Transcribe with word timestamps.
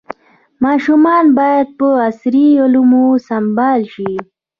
ماشومان 0.65 1.25
باید 1.37 1.67
په 1.79 1.87
عصري 2.07 2.47
علومو 2.63 3.05
سمبال 3.27 3.81
شي. 3.93 4.11